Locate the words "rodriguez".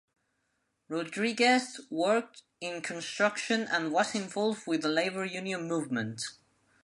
0.89-1.79